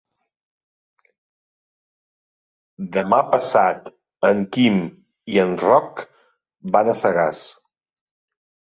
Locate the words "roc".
5.69-6.05